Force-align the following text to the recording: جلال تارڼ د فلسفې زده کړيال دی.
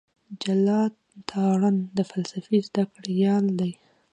جلال 0.41 0.91
تارڼ 1.29 1.73
د 1.97 1.99
فلسفې 2.11 2.57
زده 2.67 2.83
کړيال 2.95 3.45
دی. 3.59 3.71